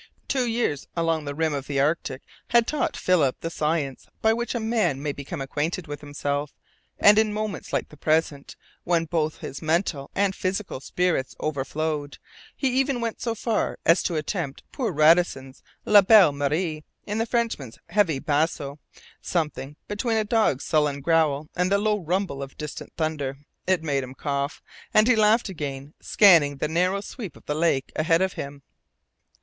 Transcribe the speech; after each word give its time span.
Two 0.27 0.47
years 0.47 0.87
along 0.97 1.25
the 1.25 1.35
rim 1.35 1.53
of 1.53 1.67
the 1.67 1.79
Arctic 1.79 2.23
had 2.47 2.65
taught 2.65 2.97
Philip 2.97 3.39
the 3.41 3.51
science 3.51 4.07
by 4.19 4.33
which 4.33 4.55
a 4.55 4.59
man 4.59 4.99
may 4.99 5.11
become 5.11 5.39
acquainted 5.41 5.85
with 5.85 6.01
himself, 6.01 6.55
and 6.97 7.19
in 7.19 7.31
moments 7.31 7.71
like 7.71 7.89
the 7.89 7.97
present, 7.97 8.55
when 8.83 9.05
both 9.05 9.41
his 9.41 9.61
mental 9.61 10.09
and 10.15 10.33
physical 10.35 10.79
spirits 10.79 11.35
overflowed, 11.39 12.17
he 12.55 12.79
even 12.79 12.99
went 12.99 13.21
so 13.21 13.35
far 13.35 13.77
as 13.85 14.01
to 14.01 14.15
attempt 14.15 14.63
poor 14.71 14.91
Radisson's 14.91 15.61
"La 15.85 16.01
Belle 16.01 16.31
Marie" 16.31 16.83
in 17.05 17.19
the 17.19 17.27
Frenchman's 17.27 17.77
heavy 17.89 18.17
basso, 18.17 18.79
something 19.21 19.75
between 19.87 20.17
a 20.17 20.23
dog's 20.23 20.63
sullen 20.65 21.01
growl 21.01 21.47
and 21.55 21.71
the 21.71 21.77
low 21.77 21.99
rumble 21.99 22.41
of 22.41 22.57
distant 22.57 22.91
thunder. 22.97 23.37
It 23.67 23.83
made 23.83 24.03
him 24.03 24.15
cough. 24.15 24.63
And 24.95 25.05
then 25.05 25.13
he 25.15 25.21
laughed 25.21 25.47
again, 25.49 25.93
scanning 26.01 26.57
the 26.57 26.67
narrowing 26.67 27.03
sweep 27.03 27.37
of 27.37 27.45
the 27.45 27.53
lake 27.53 27.91
ahead 27.95 28.23
of 28.23 28.33
him. 28.33 28.63